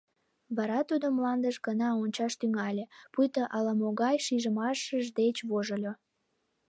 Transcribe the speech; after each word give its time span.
Вара 0.57 0.79
тудо 0.89 1.05
мландыш 1.17 1.55
гына 1.67 1.89
ончаш 2.01 2.33
тӱҥале, 2.39 2.85
пуйто 3.13 3.41
ала-могай 3.55 4.15
шижмашыж 4.25 5.05
деч 5.19 5.35
вожыльо. 5.49 5.93